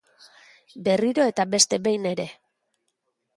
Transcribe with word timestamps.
Berriro 0.87 1.27
eta 1.33 1.45
beste 1.51 1.79
behin 1.89 2.09
ere! 2.13 2.27